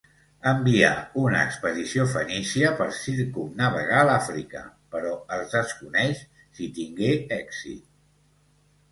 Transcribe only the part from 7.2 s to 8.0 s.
èxit.